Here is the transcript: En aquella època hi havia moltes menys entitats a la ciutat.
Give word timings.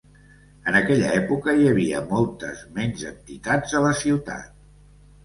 En 0.69 0.77
aquella 0.77 1.11
època 1.17 1.53
hi 1.59 1.67
havia 1.71 2.01
moltes 2.13 2.63
menys 2.79 3.05
entitats 3.11 3.77
a 3.81 3.83
la 3.85 3.93
ciutat. 4.01 4.49